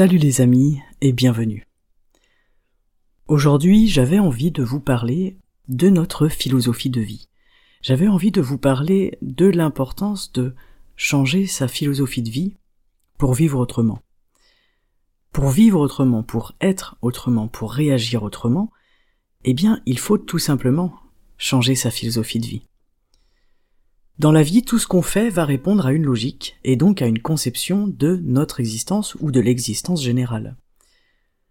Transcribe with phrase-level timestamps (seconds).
[0.00, 1.66] Salut les amis et bienvenue.
[3.28, 5.36] Aujourd'hui j'avais envie de vous parler
[5.68, 7.28] de notre philosophie de vie.
[7.82, 10.54] J'avais envie de vous parler de l'importance de
[10.96, 12.56] changer sa philosophie de vie
[13.18, 14.00] pour vivre autrement.
[15.32, 18.70] Pour vivre autrement, pour être autrement, pour réagir autrement,
[19.44, 20.94] eh bien, il faut tout simplement
[21.36, 22.69] changer sa philosophie de vie.
[24.20, 27.06] Dans la vie, tout ce qu'on fait va répondre à une logique, et donc à
[27.06, 30.56] une conception de notre existence ou de l'existence générale.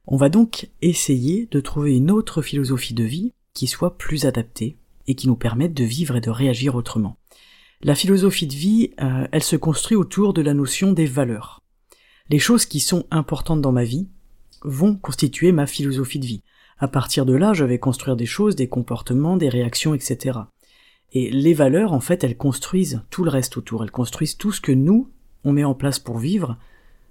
[0.05, 4.77] On va donc essayer de trouver une autre philosophie de vie qui soit plus adaptée
[5.07, 7.17] et qui nous permette de vivre et de réagir autrement.
[7.81, 11.59] La philosophie de vie, euh, elle se construit autour de la notion des valeurs
[12.29, 14.07] les choses qui sont importantes dans ma vie
[14.61, 16.43] vont constituer ma philosophie de vie.
[16.77, 20.39] À partir de là, je vais construire des choses, des comportements, des réactions, etc.
[21.13, 23.83] Et les valeurs, en fait, elles construisent tout le reste autour.
[23.83, 25.09] Elles construisent tout ce que nous,
[25.43, 26.57] on met en place pour vivre.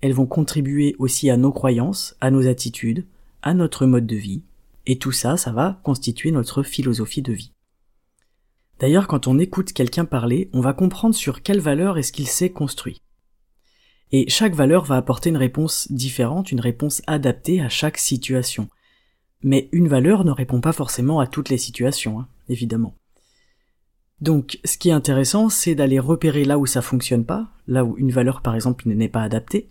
[0.00, 3.06] Elles vont contribuer aussi à nos croyances, à nos attitudes,
[3.42, 4.42] à notre mode de vie.
[4.86, 7.52] Et tout ça, ça va constituer notre philosophie de vie.
[8.78, 12.50] D'ailleurs, quand on écoute quelqu'un parler, on va comprendre sur quelle valeur est-ce qu'il s'est
[12.50, 13.02] construit.
[14.12, 18.68] Et chaque valeur va apporter une réponse différente, une réponse adaptée à chaque situation.
[19.42, 22.97] Mais une valeur ne répond pas forcément à toutes les situations, hein, évidemment.
[24.20, 27.96] Donc, ce qui est intéressant, c'est d'aller repérer là où ça fonctionne pas, là où
[27.98, 29.68] une valeur par exemple n'est pas adaptée,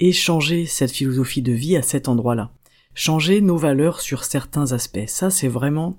[0.00, 2.50] et changer cette philosophie de vie à cet endroit-là.
[2.94, 5.06] Changer nos valeurs sur certains aspects.
[5.06, 5.98] Ça, c'est vraiment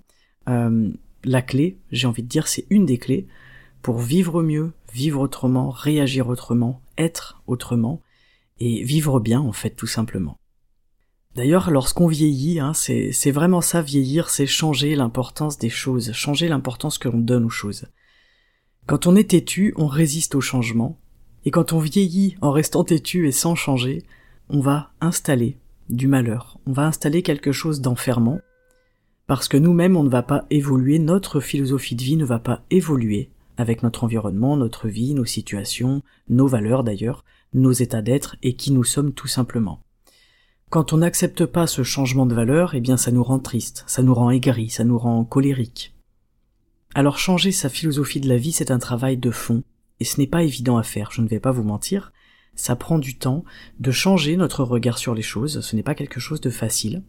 [0.49, 0.91] euh,
[1.23, 3.27] la clé, j'ai envie de dire, c'est une des clés
[3.81, 8.01] pour vivre mieux, vivre autrement, réagir autrement, être autrement,
[8.59, 10.37] et vivre bien en fait tout simplement.
[11.35, 16.99] D'ailleurs, lorsqu'on vieillit, hein, c'est vraiment ça, vieillir, c'est changer l'importance des choses, changer l'importance
[16.99, 17.87] que l'on donne aux choses.
[18.85, 20.99] Quand on est têtu, on résiste au changement,
[21.45, 24.03] et quand on vieillit en restant têtu et sans changer,
[24.49, 25.57] on va installer
[25.89, 28.39] du malheur, on va installer quelque chose d'enfermant,
[29.25, 32.61] parce que nous-mêmes on ne va pas évoluer, notre philosophie de vie ne va pas
[32.69, 37.23] évoluer avec notre environnement, notre vie, nos situations, nos valeurs d'ailleurs,
[37.53, 39.82] nos états d'être et qui nous sommes tout simplement.
[40.73, 44.01] Quand on n'accepte pas ce changement de valeur, eh bien ça nous rend triste, ça
[44.01, 45.93] nous rend aigri, ça nous rend colérique.
[46.95, 49.61] Alors changer sa philosophie de la vie, c'est un travail de fond,
[49.99, 52.11] et ce n'est pas évident à faire, je ne vais pas vous mentir,
[52.55, 53.43] ça prend du temps
[53.79, 57.03] de changer notre regard sur les choses, ce n'est pas quelque chose de facile.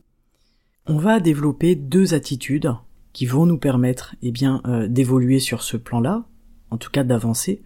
[0.84, 2.70] On va développer deux attitudes
[3.14, 6.26] qui vont nous permettre eh bien euh, d'évoluer sur ce plan-là,
[6.68, 7.62] en tout cas d'avancer,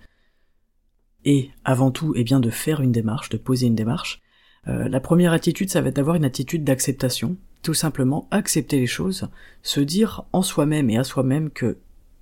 [1.25, 4.23] et avant tout, eh bien, de faire une démarche, de poser une démarche.
[4.69, 8.87] Euh, la première attitude, ça va être d'avoir une attitude d'acceptation, tout simplement accepter les
[8.87, 9.29] choses,
[9.62, 11.79] se dire en soi-même et à soi-même que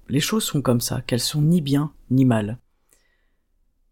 [0.08, 2.58] les choses sont comme ça, qu'elles sont ni bien ni mal.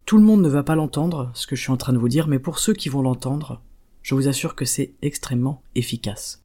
[0.05, 2.09] Tout le monde ne va pas l'entendre, ce que je suis en train de vous
[2.09, 3.61] dire, mais pour ceux qui vont l'entendre,
[4.03, 6.43] je vous assure que c'est extrêmement efficace.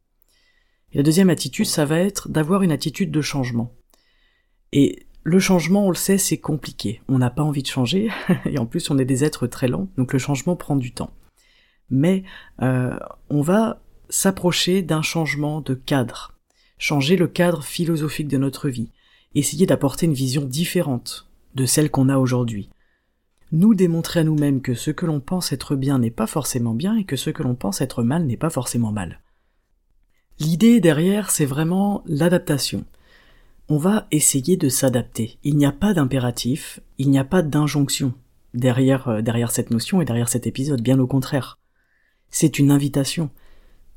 [0.92, 3.72] La deuxième attitude, ça va être d'avoir une attitude de changement.
[4.72, 7.02] Et le changement, on le sait, c'est compliqué.
[7.08, 8.10] On n'a pas envie de changer,
[8.46, 11.12] et en plus on est des êtres très lents, donc le changement prend du temps.
[11.90, 12.22] Mais
[12.62, 12.96] euh,
[13.28, 16.34] on va s'approcher d'un changement de cadre,
[16.78, 18.90] changer le cadre philosophique de notre vie,
[19.34, 22.70] essayer d'apporter une vision différente de celle qu'on a aujourd'hui.
[23.52, 26.96] Nous démontrer à nous-mêmes que ce que l'on pense être bien n'est pas forcément bien
[26.96, 29.20] et que ce que l'on pense être mal n'est pas forcément mal.
[30.38, 32.84] L'idée derrière, c'est vraiment l'adaptation
[33.70, 35.38] on va essayer de s'adapter.
[35.44, 38.12] Il n'y a pas d'impératif, il n'y a pas d'injonction
[38.52, 41.59] derrière, euh, derrière cette notion et derrière cet épisode, bien au contraire.
[42.30, 43.30] C'est une invitation.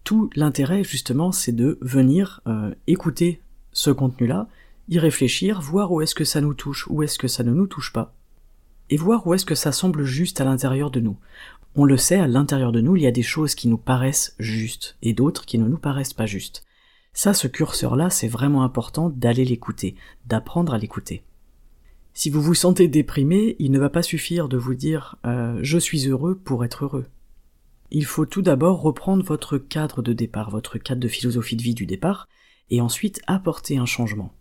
[0.04, 3.42] Tout l'intérêt, justement, c'est de venir euh, écouter
[3.72, 4.48] ce contenu-là,
[4.90, 7.68] y réfléchir, voir où est-ce que ça nous touche, où est-ce que ça ne nous
[7.68, 8.14] touche pas,
[8.90, 11.18] et voir où est-ce que ça semble juste à l'intérieur de nous.
[11.76, 14.36] On le sait, à l'intérieur de nous, il y a des choses qui nous paraissent
[14.40, 16.64] justes, et d'autres qui ne nous paraissent pas justes.
[17.14, 19.96] Ça, ce curseur-là, c'est vraiment important d'aller l'écouter,
[20.26, 21.24] d'apprendre à l'écouter.
[22.16, 25.78] Si vous vous sentez déprimé, il ne va pas suffire de vous dire euh, je
[25.80, 27.06] suis heureux pour être heureux.
[27.96, 31.76] Il faut tout d'abord reprendre votre cadre de départ, votre cadre de philosophie de vie
[31.76, 32.28] du départ,
[32.72, 34.34] et ensuite apporter un changement.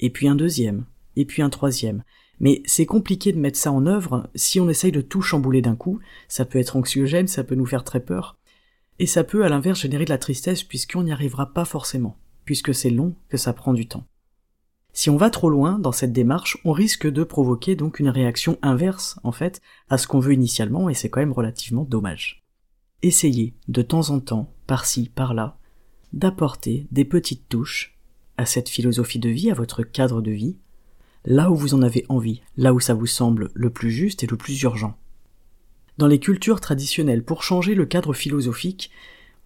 [0.00, 0.84] Et puis un deuxième,
[1.16, 2.04] et puis un troisième.
[2.40, 5.76] Mais c'est compliqué de mettre ça en œuvre si on essaye de tout chambouler d'un
[5.76, 5.98] coup.
[6.28, 8.36] Ça peut être anxiogène, ça peut nous faire très peur.
[8.98, 12.74] Et ça peut à l'inverse générer de la tristesse puisqu'on n'y arrivera pas forcément, puisque
[12.74, 14.04] c'est long, que ça prend du temps.
[14.92, 18.58] Si on va trop loin dans cette démarche, on risque de provoquer donc une réaction
[18.60, 22.40] inverse, en fait, à ce qu'on veut initialement, et c'est quand même relativement dommage.
[23.02, 25.56] Essayez, de temps en temps, par-ci, par-là,
[26.12, 27.96] d'apporter des petites touches
[28.36, 30.56] à cette philosophie de vie, à votre cadre de vie,
[31.24, 34.26] là où vous en avez envie, là où ça vous semble le plus juste et
[34.26, 34.96] le plus urgent.
[35.98, 38.90] Dans les cultures traditionnelles, pour changer le cadre philosophique,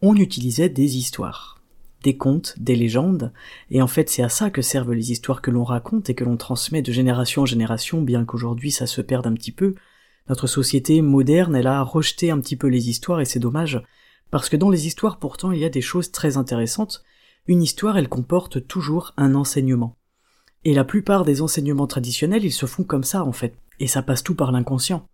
[0.03, 1.63] on utilisait des histoires,
[2.03, 3.33] des contes, des légendes,
[3.71, 6.25] et en fait c'est à ça que servent les histoires que l'on raconte et que
[6.25, 9.75] l'on transmet de génération en génération, bien qu'aujourd'hui ça se perde un petit peu.
[10.29, 13.83] Notre société moderne, elle a rejeté un petit peu les histoires et c'est dommage,
[14.31, 17.05] parce que dans les histoires pourtant il y a des choses très intéressantes.
[17.47, 19.97] Une histoire, elle comporte toujours un enseignement.
[20.65, 24.03] Et la plupart des enseignements traditionnels, ils se font comme ça en fait, et ça
[24.03, 25.07] passe tout par l'inconscient.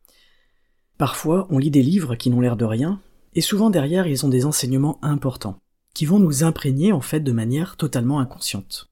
[0.96, 3.00] Parfois, on lit des livres qui n'ont l'air de rien,
[3.34, 5.58] et souvent derrière, ils ont des enseignements importants,
[5.92, 8.90] qui vont nous imprégner en fait de manière totalement inconsciente.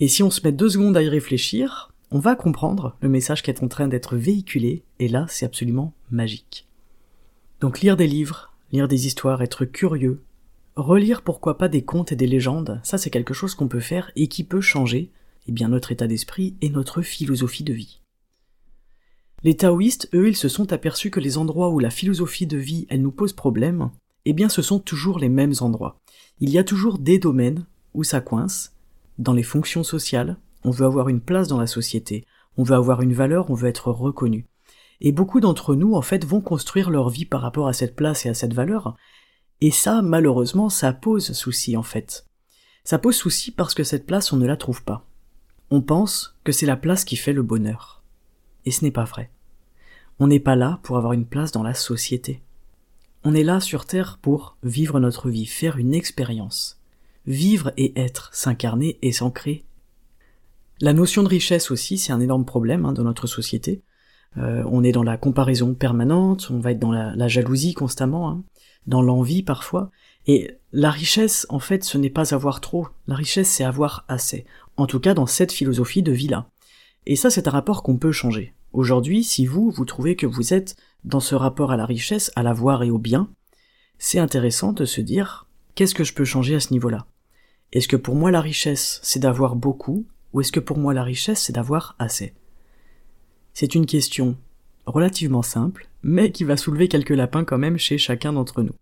[0.00, 3.42] Et si on se met deux secondes à y réfléchir, on va comprendre le message
[3.42, 6.68] qui est en train d'être véhiculé, et là, c'est absolument magique.
[7.60, 10.22] Donc lire des livres, lire des histoires, être curieux,
[10.76, 14.12] relire pourquoi pas des contes et des légendes, ça c'est quelque chose qu'on peut faire
[14.14, 15.10] et qui peut changer,
[15.48, 18.02] eh bien notre état d'esprit et notre philosophie de vie.
[19.42, 22.86] Les taoïstes, eux, ils se sont aperçus que les endroits où la philosophie de vie,
[22.90, 23.90] elle nous pose problème,
[24.26, 25.98] eh bien ce sont toujours les mêmes endroits.
[26.40, 27.64] Il y a toujours des domaines
[27.94, 28.74] où ça coince,
[29.18, 32.24] dans les fonctions sociales, on veut avoir une place dans la société,
[32.56, 34.46] on veut avoir une valeur, on veut être reconnu.
[35.00, 38.24] Et beaucoup d'entre nous, en fait, vont construire leur vie par rapport à cette place
[38.24, 38.96] et à cette valeur,
[39.60, 42.26] et ça, malheureusement, ça pose souci, en fait.
[42.82, 45.06] Ça pose souci parce que cette place, on ne la trouve pas.
[45.70, 48.02] On pense que c'est la place qui fait le bonheur.
[48.64, 49.30] Et ce n'est pas vrai.
[50.18, 52.42] On n'est pas là pour avoir une place dans la société.
[53.22, 56.80] On est là sur Terre pour vivre notre vie, faire une expérience.
[57.26, 59.64] Vivre et être, s'incarner et s'ancrer.
[60.82, 63.84] La notion de richesse aussi, c'est un énorme problème hein, dans notre société.
[64.36, 68.42] Euh, on est dans la comparaison permanente, on va être dans la, jalousie constamment, hein,
[68.88, 69.92] dans l'envie parfois.
[70.26, 72.88] Et la richesse, en fait, ce n'est pas avoir trop.
[73.06, 74.44] La richesse, c'est avoir assez.
[74.76, 76.50] En tout cas, dans cette philosophie de vie-là.
[77.06, 78.52] Et ça, c'est un rapport qu'on peut changer.
[78.72, 80.74] Aujourd'hui, si vous, vous trouvez que vous êtes
[81.04, 83.30] dans ce rapport à la richesse, à l'avoir et au bien,
[83.98, 85.46] c'est intéressant de se dire,
[85.76, 87.06] qu'est-ce que je peux changer à ce niveau-là?
[87.72, 91.02] Est-ce que pour moi la richesse, c'est d'avoir beaucoup, ou est-ce que pour moi la
[91.02, 92.34] richesse, c'est d'avoir assez?
[93.54, 94.36] C'est une question
[94.86, 98.74] relativement simple, mais qui va soulever quelques lapins quand même chez chacun d'entre nous.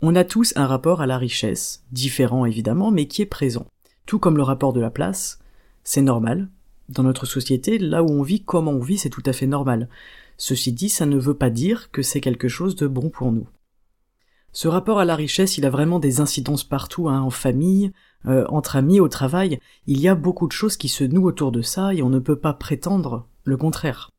[0.00, 3.66] On a tous un rapport à la richesse, différent évidemment, mais qui est présent.
[4.04, 5.38] Tout comme le rapport de la place,
[5.84, 6.48] c'est normal,
[6.88, 9.88] dans notre société, là où on vit, comment on vit, c'est tout à fait normal.
[10.36, 13.46] Ceci dit, ça ne veut pas dire que c'est quelque chose de bon pour nous.
[14.56, 17.92] Ce rapport à la richesse, il a vraiment des incidences partout, hein, en famille,
[18.24, 19.60] euh, entre amis, au travail.
[19.86, 22.20] Il y a beaucoup de choses qui se nouent autour de ça et on ne
[22.20, 24.12] peut pas prétendre le contraire.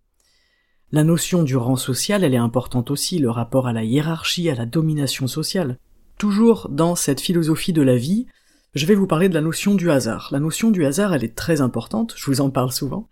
[0.91, 4.53] La notion du rang social, elle est importante aussi, le rapport à la hiérarchie, à
[4.53, 5.79] la domination sociale.
[6.19, 8.27] Toujours dans cette philosophie de la vie,
[8.75, 10.29] je vais vous parler de la notion du hasard.
[10.31, 13.09] La notion du hasard, elle est très importante, je vous en parle souvent,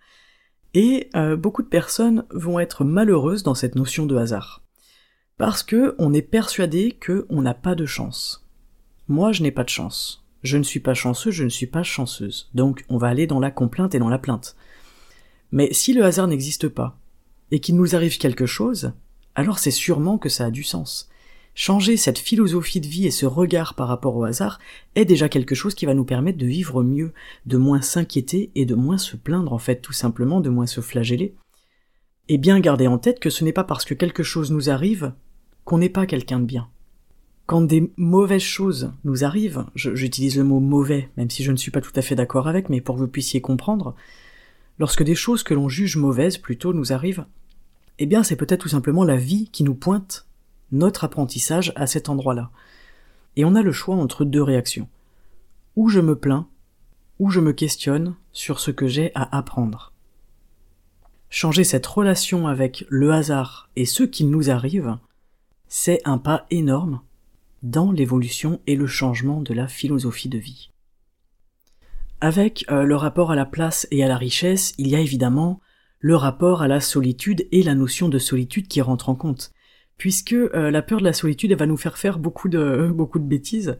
[0.75, 4.61] et euh, beaucoup de personnes vont être malheureuses dans cette notion de hasard.
[5.37, 8.45] Parce que on est persuadé que on n'a pas de chance.
[9.07, 10.23] Moi, je n'ai pas de chance.
[10.43, 12.49] Je ne suis pas chanceux, je ne suis pas chanceuse.
[12.53, 14.55] Donc, on va aller dans la complainte et dans la plainte.
[15.51, 16.97] Mais si le hasard n'existe pas,
[17.51, 18.93] et qu'il nous arrive quelque chose,
[19.35, 21.09] alors c'est sûrement que ça a du sens.
[21.53, 24.59] Changer cette philosophie de vie et ce regard par rapport au hasard
[24.95, 27.13] est déjà quelque chose qui va nous permettre de vivre mieux,
[27.45, 30.81] de moins s'inquiéter et de moins se plaindre en fait tout simplement, de moins se
[30.81, 31.33] flageller.
[32.27, 35.13] Et bien garder en tête que ce n'est pas parce que quelque chose nous arrive
[35.63, 36.69] qu'on n'est pas quelqu'un de bien.
[37.45, 41.69] Quand des mauvaises choses nous arrivent, j'utilise le mot mauvais, même si je ne suis
[41.69, 43.95] pas tout à fait d'accord avec, mais pour que vous puissiez comprendre,
[44.79, 47.25] lorsque des choses que l'on juge mauvaises plutôt nous arrivent,
[47.99, 50.25] eh bien c'est peut-être tout simplement la vie qui nous pointe
[50.71, 52.49] notre apprentissage à cet endroit-là.
[53.35, 54.89] Et on a le choix entre deux réactions.
[55.75, 56.47] Ou je me plains,
[57.19, 59.93] ou je me questionne sur ce que j'ai à apprendre.
[61.29, 64.97] Changer cette relation avec le hasard et ce qui nous arrive,
[65.67, 67.01] c'est un pas énorme
[67.63, 70.69] dans l'évolution et le changement de la philosophie de vie.
[72.21, 75.59] Avec euh, le rapport à la place et à la richesse, il y a évidemment
[75.99, 79.51] le rapport à la solitude et la notion de solitude qui rentre en compte.
[79.97, 82.49] Puisque euh, la peur de la solitude elle va nous faire faire beaucoup
[82.93, 83.79] beaucoup de bêtises.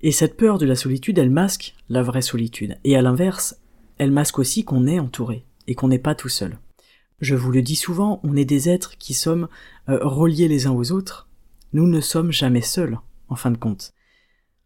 [0.00, 2.78] Et cette peur de la solitude elle masque la vraie solitude.
[2.84, 3.56] Et à l'inverse
[3.98, 6.58] elle masque aussi qu'on est entouré, et qu'on n'est pas tout seul.
[7.20, 9.48] Je vous le dis souvent, on est des êtres qui sommes
[9.88, 11.28] euh, reliés les uns aux autres.
[11.72, 13.94] Nous ne sommes jamais seuls, en fin de compte.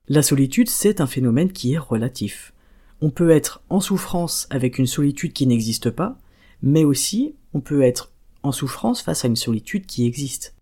[0.08, 2.52] La solitude, c'est un phénomène qui est relatif.
[3.00, 6.18] On peut être en souffrance avec une solitude qui n'existe pas,
[6.62, 8.10] mais aussi on peut être
[8.42, 10.54] en souffrance face à une solitude qui existe.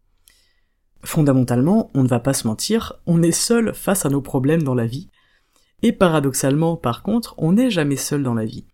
[1.04, 4.74] Fondamentalement, on ne va pas se mentir, on est seul face à nos problèmes dans
[4.74, 5.08] la vie,
[5.82, 8.64] et paradoxalement, par contre, on n'est jamais seul dans la vie.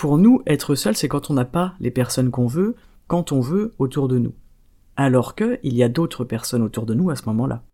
[0.00, 2.74] Pour nous, être seul, c'est quand on n'a pas les personnes qu'on veut,
[3.06, 4.32] quand on veut, autour de nous.
[4.96, 7.64] Alors que, il y a d'autres personnes autour de nous à ce moment-là.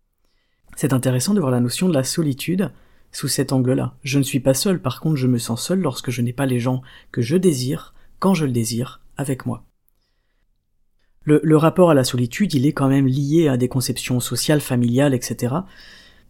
[0.75, 2.73] C'est intéressant de voir la notion de la solitude
[3.13, 3.95] sous cet angle-là.
[4.03, 6.45] Je ne suis pas seul, par contre, je me sens seul lorsque je n'ai pas
[6.45, 6.81] les gens
[7.13, 9.63] que je désire, quand je le désire, avec moi.
[11.23, 14.59] Le, le, rapport à la solitude, il est quand même lié à des conceptions sociales,
[14.59, 15.55] familiales, etc.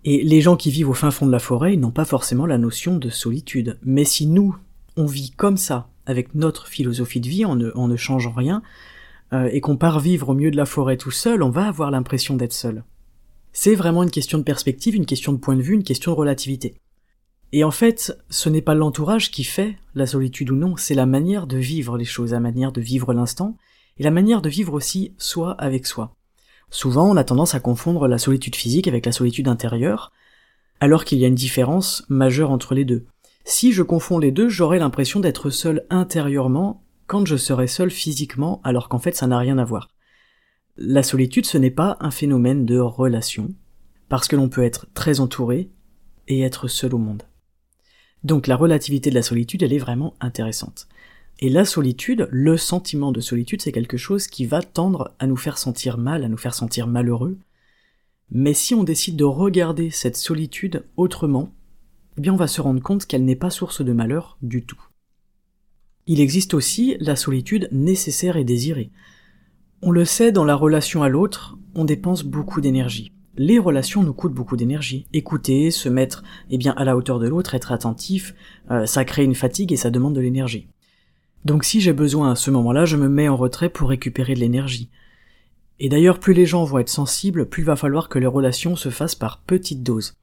[0.04, 2.60] Et les gens qui vivent au fin fond de la forêt, n'ont pas forcément la
[2.60, 3.80] notion de solitude.
[3.82, 4.56] Mais si nous,
[4.98, 8.62] on vit comme ça, avec notre philosophie de vie, en ne, en changeant rien,
[9.34, 11.92] euh, et qu'on part vivre au milieu de la forêt tout seul, on va avoir
[11.92, 12.84] l'impression d'être seul.
[13.54, 16.18] C'est vraiment une question de perspective, une question de point de vue, une question de
[16.18, 16.76] relativité.
[17.54, 21.06] Et en fait, ce n'est pas l'entourage qui fait la solitude ou non, c'est la
[21.06, 23.58] manière de vivre les choses, la manière de vivre l'instant,
[23.98, 26.16] et la manière de vivre aussi soi avec soi.
[26.70, 30.12] Souvent, on a tendance à confondre la solitude physique avec la solitude intérieure,
[30.80, 33.06] alors qu'il y a une différence majeure entre les deux.
[33.50, 38.60] Si je confonds les deux, j'aurai l'impression d'être seul intérieurement quand je serai seul physiquement,
[38.66, 39.88] alors qu'en fait ça n'a rien à voir.
[40.76, 43.54] La solitude, ce n'est pas un phénomène de relation,
[44.10, 45.70] parce que l'on peut être très entouré
[46.28, 47.24] et être seul au monde.
[48.26, 50.90] Donc la relativité de la solitude, elle est vraiment intéressante.
[51.40, 55.38] Et la solitude, le sentiment de solitude, c'est quelque chose qui va tendre à nous
[55.38, 57.38] faire sentir mal, à nous faire sentir malheureux.
[58.30, 61.54] Mais si on décide de regarder cette solitude autrement,
[62.18, 64.82] eh bien on va se rendre compte qu'elle n'est pas source de malheur du tout.
[66.08, 68.92] Il existe aussi la solitude nécessaire et désirée.
[69.82, 73.12] On le sait, dans la relation à l'autre, on dépense beaucoup d'énergie.
[73.36, 75.06] Les relations nous coûtent beaucoup d'énergie.
[75.14, 78.34] Écouter, se mettre eh bien à la hauteur de l'autre, être attentif,
[78.72, 80.68] euh, ça crée une fatigue et ça demande de l'énergie.
[81.46, 84.40] Donc si j'ai besoin à ce moment-là, je me mets en retrait pour récupérer de
[84.40, 84.90] l'énergie.
[85.80, 88.76] Et d'ailleurs, plus les gens vont être sensibles, plus il va falloir que les relations
[88.76, 90.16] se fassent par petites doses.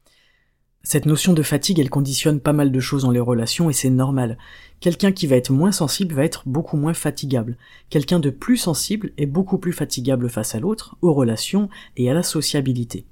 [0.86, 3.88] Cette notion de fatigue, elle conditionne pas mal de choses dans les relations et c'est
[3.88, 4.36] normal.
[4.80, 7.56] Quelqu'un qui va être moins sensible va être beaucoup moins fatigable.
[7.88, 12.14] Quelqu'un de plus sensible est beaucoup plus fatigable face à l'autre, aux relations et à
[12.14, 13.06] la sociabilité.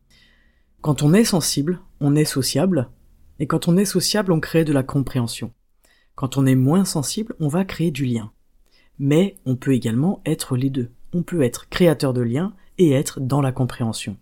[0.83, 2.91] Quand on est sensible, on est sociable,
[3.39, 5.51] et quand on est sociable, on crée de la compréhension.
[6.15, 8.33] Quand on est moins sensible, on va créer du lien.
[8.99, 10.91] Mais on peut également être les deux.
[11.15, 14.19] On peut être créateur de liens et être dans la compréhension.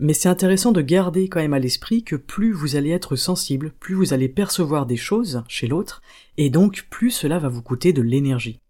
[0.00, 3.72] Mais c'est intéressant de garder quand même à l'esprit que plus vous allez être sensible,
[3.80, 6.02] plus vous allez percevoir des choses chez l'autre,
[6.36, 8.60] et donc plus cela va vous coûter de l'énergie.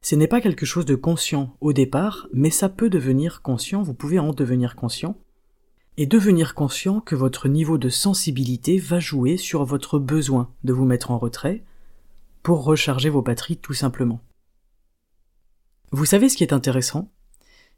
[0.00, 3.94] Ce n'est pas quelque chose de conscient au départ, mais ça peut devenir conscient, vous
[3.94, 5.16] pouvez en devenir conscient,
[5.96, 10.84] et devenir conscient que votre niveau de sensibilité va jouer sur votre besoin de vous
[10.84, 11.64] mettre en retrait
[12.42, 14.20] pour recharger vos batteries tout simplement.
[15.90, 17.10] Vous savez ce qui est intéressant?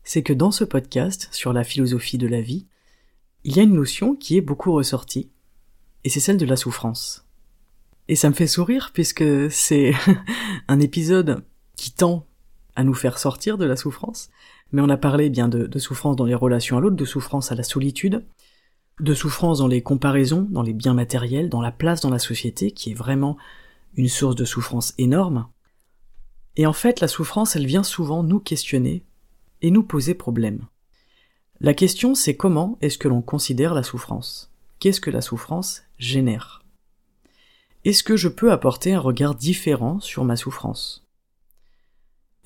[0.03, 2.67] C'est que dans ce podcast sur la philosophie de la vie,
[3.45, 5.31] il y a une notion qui est beaucoup ressortie,
[6.05, 7.27] et c'est celle de la souffrance.
[8.09, 9.93] Et ça me fait sourire puisque c'est
[10.69, 11.45] un épisode
[11.77, 12.27] qui tend
[12.77, 14.31] à nous faire sortir de la souffrance,
[14.73, 17.53] mais on a parlé bien de, de souffrance dans les relations à l'autre, de souffrance
[17.53, 18.25] à la solitude,
[19.01, 22.71] de souffrance dans les comparaisons, dans les biens matériels, dans la place dans la société,
[22.71, 23.37] qui est vraiment
[23.95, 25.49] une source de souffrance énorme.
[26.57, 29.05] Et en fait, la souffrance, elle vient souvent nous questionner
[29.63, 30.67] et nous poser problème.
[31.63, 34.51] La question c'est comment est-ce que l'on considère la souffrance?
[34.79, 36.65] Qu'est-ce que la souffrance génère?
[37.85, 41.05] Est-ce que je peux apporter un regard différent sur ma souffrance?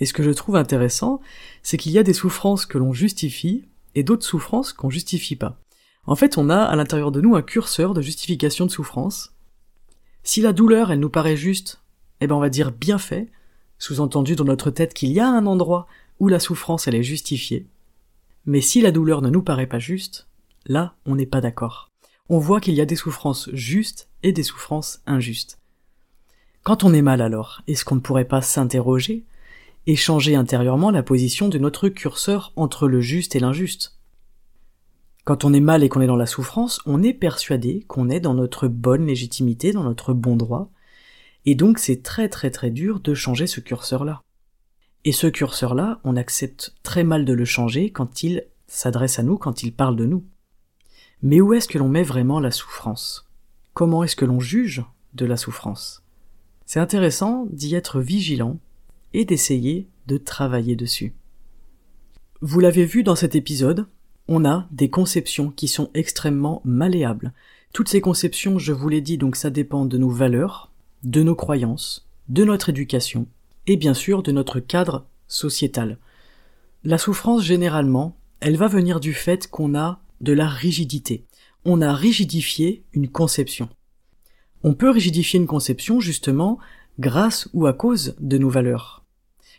[0.01, 1.21] Et ce que je trouve intéressant,
[1.63, 5.61] c'est qu'il y a des souffrances que l'on justifie et d'autres souffrances qu'on justifie pas.
[6.07, 9.33] En fait, on a à l'intérieur de nous un curseur de justification de souffrance.
[10.25, 11.81] Si la douleur, elle nous paraît juste,
[12.21, 13.31] eh ben on va dire bien fait,
[13.79, 15.87] sous-entendu dans notre tête qu'il y a un endroit
[16.19, 17.69] où la souffrance elle est justifiée.
[18.47, 20.29] Mais si la douleur ne nous paraît pas juste,
[20.67, 21.89] là, on n'est pas d'accord.
[22.29, 25.59] On voit qu'il y a des souffrances justes et des souffrances injustes.
[26.63, 29.25] Quand on est mal alors, est-ce qu'on ne pourrait pas s'interroger
[29.87, 33.99] et changer intérieurement la position de notre curseur entre le juste et l'injuste?
[35.25, 38.21] Quand on est mal et qu'on est dans la souffrance, on est persuadé qu'on est
[38.21, 40.71] dans notre bonne légitimité, dans notre bon droit,
[41.47, 44.24] et donc c'est très très très dur de changer ce curseur-là.
[45.05, 49.37] Et ce curseur-là, on accepte très mal de le changer quand il s'adresse à nous,
[49.37, 50.25] quand il parle de nous.
[51.23, 53.29] Mais où est-ce que l'on met vraiment la souffrance?
[53.75, 54.83] Comment est-ce que l'on juge
[55.15, 56.03] de la souffrance?
[56.65, 58.59] C'est intéressant d'y être vigilant
[59.13, 61.15] et d'essayer de travailler dessus.
[62.41, 63.87] Vous l'avez vu dans cet épisode,
[64.27, 67.33] on a des conceptions qui sont extrêmement malléables.
[67.73, 71.35] Toutes ces conceptions, je vous l'ai dit, donc ça dépend de nos valeurs, de nos
[71.35, 73.27] croyances, de notre éducation,
[73.67, 75.99] et bien sûr de notre cadre sociétal.
[76.85, 81.25] La souffrance, généralement, elle va venir du fait qu'on a de la rigidité.
[81.65, 83.69] On a rigidifié une conception.
[84.63, 86.59] On peut rigidifier une conception, justement,
[86.99, 89.03] grâce ou à cause de nos valeurs.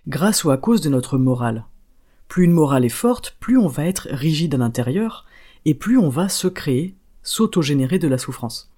[0.08, 1.66] Grâce ou à cause de notre morale.
[2.28, 5.26] Plus une morale est forte, plus on va être rigide à l'intérieur,
[5.66, 8.72] et plus on va se créer, s'autogénérer de la souffrance.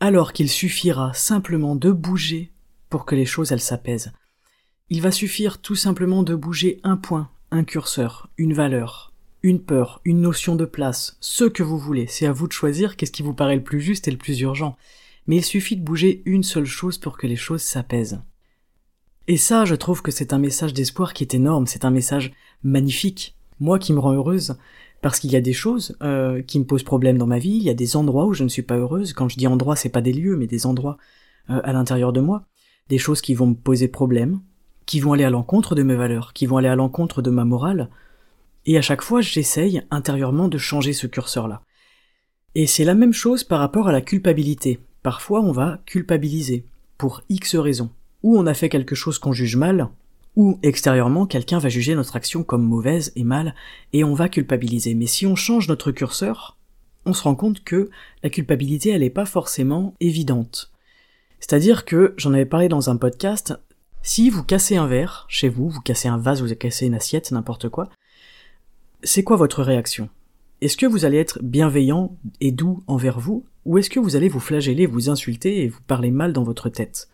[0.00, 2.52] Alors qu'il suffira simplement de bouger
[2.90, 4.12] pour que les choses elles s'apaisent.
[4.88, 9.12] Il va suffire tout simplement de bouger un point, un curseur, une valeur,
[9.42, 12.06] une peur, une notion de place, ce que vous voulez.
[12.06, 14.38] C'est à vous de choisir qu'est-ce qui vous paraît le plus juste et le plus
[14.42, 14.76] urgent.
[15.26, 18.20] Mais il suffit de bouger une seule chose pour que les choses s'apaisent.
[19.26, 22.32] Et ça, je trouve que c'est un message d'espoir qui est énorme, c'est un message
[22.62, 23.36] magnifique.
[23.58, 24.56] Moi qui me rend heureuse,
[25.02, 27.62] parce qu'il y a des choses euh, qui me posent problème dans ma vie, il
[27.64, 29.14] y a des endroits où je ne suis pas heureuse.
[29.14, 30.96] Quand je dis endroits, c'est pas des lieux, mais des endroits
[31.50, 32.46] euh, à l'intérieur de moi,
[32.88, 34.42] des choses qui vont me poser problème,
[34.86, 37.44] qui vont aller à l'encontre de mes valeurs, qui vont aller à l'encontre de ma
[37.44, 37.90] morale.
[38.64, 41.62] Et à chaque fois, j'essaye intérieurement de changer ce curseur-là.
[42.54, 44.80] Et c'est la même chose par rapport à la culpabilité.
[45.02, 46.64] Parfois, on va culpabiliser
[46.96, 47.90] pour X raisons
[48.22, 49.88] ou on a fait quelque chose qu'on juge mal,
[50.34, 53.54] ou extérieurement quelqu'un va juger notre action comme mauvaise et mal,
[53.92, 54.94] et on va culpabiliser.
[54.94, 56.56] Mais si on change notre curseur,
[57.04, 57.88] on se rend compte que
[58.24, 60.72] la culpabilité elle n'est pas forcément évidente.
[61.38, 63.54] C'est-à-dire que, j'en avais parlé dans un podcast,
[64.06, 67.32] si vous cassez un verre chez vous, vous cassez un vase, vous cassez une assiette,
[67.32, 67.90] n'importe quoi,
[69.02, 70.08] c'est quoi votre réaction?
[70.60, 74.28] Est-ce que vous allez être bienveillant et doux envers vous, ou est-ce que vous allez
[74.28, 77.08] vous flageller, vous insulter et vous parler mal dans votre tête?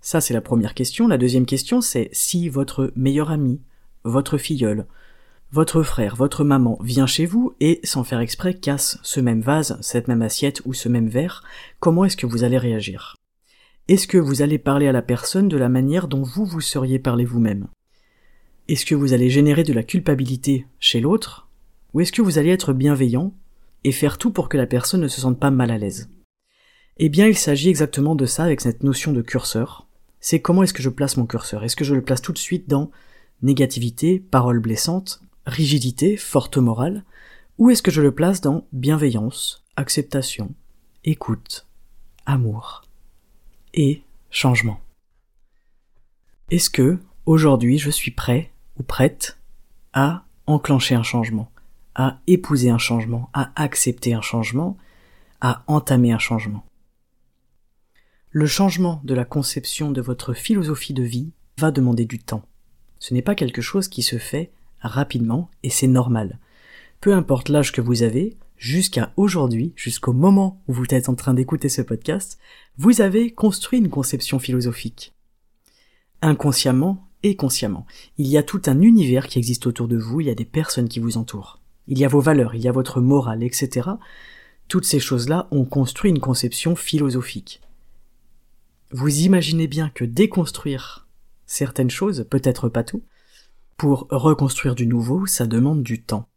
[0.00, 1.06] Ça, c'est la première question.
[1.06, 3.60] La deuxième question, c'est si votre meilleur ami,
[4.02, 4.86] votre filleul,
[5.52, 9.76] votre frère, votre maman vient chez vous et, sans faire exprès, casse ce même vase,
[9.82, 11.44] cette même assiette ou ce même verre,
[11.78, 13.16] comment est-ce que vous allez réagir?
[13.88, 16.98] Est-ce que vous allez parler à la personne de la manière dont vous vous seriez
[16.98, 17.68] parlé vous-même?
[18.66, 21.46] Est-ce que vous allez générer de la culpabilité chez l'autre?
[21.94, 23.32] Ou est-ce que vous allez être bienveillant
[23.84, 26.10] et faire tout pour que la personne ne se sente pas mal à l'aise?
[26.96, 29.86] Eh bien, il s'agit exactement de ça avec cette notion de curseur.
[30.18, 31.62] C'est comment est-ce que je place mon curseur?
[31.62, 32.90] Est-ce que je le place tout de suite dans
[33.40, 37.04] négativité, parole blessante, rigidité, forte morale,
[37.58, 40.52] ou est-ce que je le place dans bienveillance, acceptation,
[41.04, 41.68] écoute,
[42.24, 42.85] amour?
[44.30, 44.80] Changement
[46.50, 49.38] Est-ce que aujourd'hui je suis prêt ou prête
[49.92, 51.50] à enclencher un changement,
[51.94, 54.78] à épouser un changement, à accepter un changement,
[55.40, 56.64] à entamer un changement?
[58.30, 62.44] Le changement de la conception de votre philosophie de vie va demander du temps.
[62.98, 66.38] Ce n'est pas quelque chose qui se fait rapidement et c'est normal.
[67.00, 71.34] Peu importe l'âge que vous avez, jusqu'à aujourd'hui, jusqu'au moment où vous êtes en train
[71.34, 72.38] d'écouter ce podcast,
[72.78, 75.14] vous avez construit une conception philosophique.
[76.22, 77.86] Inconsciemment et consciemment.
[78.18, 80.44] Il y a tout un univers qui existe autour de vous, il y a des
[80.44, 81.60] personnes qui vous entourent.
[81.88, 83.90] Il y a vos valeurs, il y a votre morale, etc.
[84.68, 87.60] Toutes ces choses-là ont construit une conception philosophique.
[88.90, 91.06] Vous imaginez bien que déconstruire
[91.46, 93.02] certaines choses, peut-être pas tout,
[93.76, 96.28] pour reconstruire du nouveau, ça demande du temps.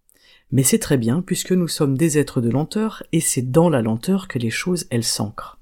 [0.51, 3.81] Mais c'est très bien puisque nous sommes des êtres de lenteur et c'est dans la
[3.81, 5.59] lenteur que les choses elles s'ancrent.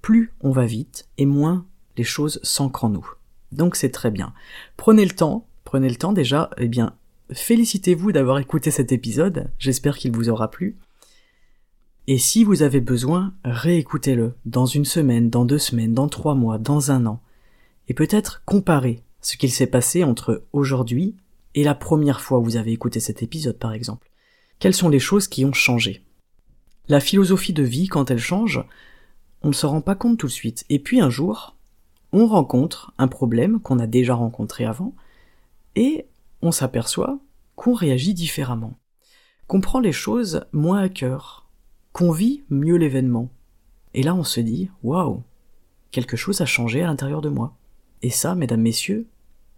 [0.00, 3.08] Plus on va vite et moins les choses s'ancrent en nous.
[3.52, 4.32] Donc c'est très bien.
[4.76, 6.94] Prenez le temps, prenez le temps déjà, eh bien,
[7.32, 10.76] félicitez-vous d'avoir écouté cet épisode, j'espère qu'il vous aura plu.
[12.06, 16.58] Et si vous avez besoin, réécoutez-le dans une semaine, dans deux semaines, dans trois mois,
[16.58, 17.20] dans un an,
[17.88, 21.16] et peut-être comparez ce qu'il s'est passé entre aujourd'hui
[21.54, 24.10] et la première fois vous avez écouté cet épisode par exemple.
[24.58, 26.04] Quelles sont les choses qui ont changé?
[26.88, 28.62] La philosophie de vie, quand elle change,
[29.42, 30.64] on ne se rend pas compte tout de suite.
[30.68, 31.56] Et puis un jour,
[32.12, 34.94] on rencontre un problème qu'on a déjà rencontré avant,
[35.76, 36.06] et
[36.42, 37.18] on s'aperçoit
[37.54, 38.74] qu'on réagit différemment,
[39.46, 41.48] qu'on prend les choses moins à cœur,
[41.92, 43.30] qu'on vit mieux l'événement.
[43.94, 45.22] Et là on se dit, waouh,
[45.90, 47.56] quelque chose a changé à l'intérieur de moi.
[48.02, 49.06] Et ça, mesdames, messieurs,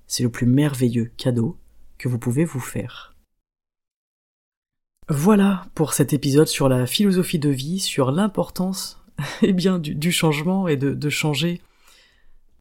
[0.07, 1.57] c'est le plus merveilleux cadeau
[2.03, 3.15] que vous pouvez vous faire.
[5.09, 9.01] Voilà pour cet épisode sur la philosophie de vie, sur l'importance
[9.43, 11.61] eh bien, du, changement et de, de changer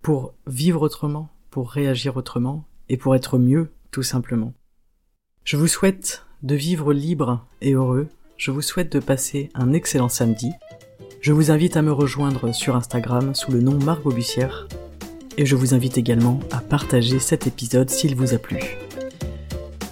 [0.03, 4.53] pour vivre autrement, pour réagir autrement et pour être mieux, tout simplement.
[5.43, 10.09] Je vous souhaite de vivre libre et heureux je vous souhaite de passer un excellent
[10.09, 10.51] samedi
[11.19, 14.67] Je vous invite à me rejoindre sur Instagram sous le nom Margot Bussière
[15.37, 18.59] et je vous invite également à partager cet épisode s'il vous a plu.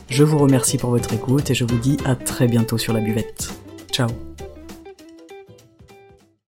[0.09, 2.99] Je vous remercie pour votre écoute et je vous dis à très bientôt sur la
[2.99, 3.53] buvette.
[3.91, 4.09] Ciao